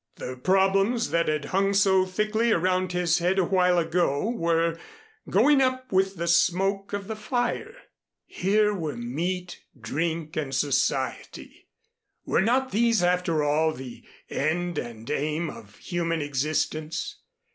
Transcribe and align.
The 0.15 0.35
problems 0.35 1.11
that 1.11 1.27
had 1.27 1.45
hung 1.53 1.75
so 1.75 2.07
thickly 2.07 2.51
around 2.51 2.91
his 2.91 3.19
head 3.19 3.37
a 3.37 3.45
while 3.45 3.77
ago, 3.77 4.31
were 4.31 4.79
going 5.29 5.61
up 5.61 5.91
with 5.91 6.15
the 6.15 6.27
smoke 6.27 6.91
of 6.91 7.07
the 7.07 7.15
fire. 7.15 7.75
Here 8.25 8.73
were 8.73 8.97
meat, 8.97 9.59
drink 9.79 10.35
and 10.35 10.55
society. 10.55 11.67
Were 12.25 12.41
not 12.41 12.71
these, 12.71 13.03
after 13.03 13.43
all, 13.43 13.73
the 13.73 14.03
end 14.27 14.79
and 14.79 15.07
aim 15.11 15.51
of 15.51 15.75
human 15.77 16.19
existence? 16.19 17.17